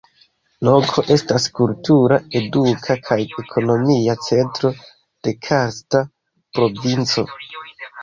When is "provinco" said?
6.59-7.31